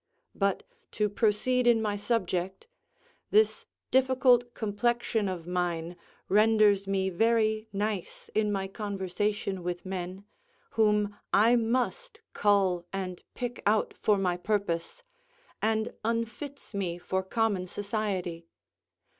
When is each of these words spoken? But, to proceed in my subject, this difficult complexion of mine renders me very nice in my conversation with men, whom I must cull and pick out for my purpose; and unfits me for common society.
But, 0.33 0.63
to 0.93 1.09
proceed 1.09 1.67
in 1.67 1.79
my 1.79 1.95
subject, 1.95 2.65
this 3.29 3.67
difficult 3.91 4.55
complexion 4.55 5.29
of 5.29 5.45
mine 5.45 5.95
renders 6.27 6.87
me 6.87 7.11
very 7.11 7.67
nice 7.71 8.27
in 8.33 8.51
my 8.51 8.67
conversation 8.67 9.61
with 9.61 9.85
men, 9.85 10.25
whom 10.71 11.15
I 11.31 11.55
must 11.55 12.19
cull 12.33 12.87
and 12.91 13.21
pick 13.35 13.61
out 13.67 13.93
for 14.01 14.17
my 14.17 14.37
purpose; 14.37 15.03
and 15.61 15.93
unfits 16.03 16.73
me 16.73 16.97
for 16.97 17.21
common 17.21 17.67
society. 17.67 18.47